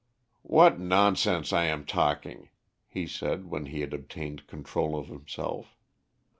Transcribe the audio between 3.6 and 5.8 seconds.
he had obtained control of himself.